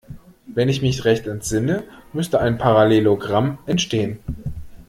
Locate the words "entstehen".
3.67-4.17